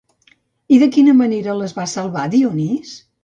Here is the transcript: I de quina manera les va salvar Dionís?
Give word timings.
I 0.77 0.79
de 0.83 0.87
quina 0.95 1.13
manera 1.19 1.57
les 1.59 1.77
va 1.81 1.87
salvar 1.93 2.25
Dionís? 2.37 2.99